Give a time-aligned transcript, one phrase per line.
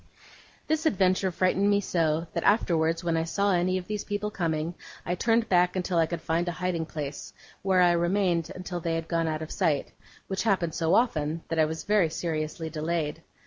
[0.65, 4.73] This adventure frightened me so, that, afterwards, when I saw any of these people coming,
[5.05, 8.95] I turned back until I could find a hiding place, where I remained until they
[8.95, 9.91] had gone out of sight;
[10.25, 13.21] which happened so often, that I was very seriously delayed.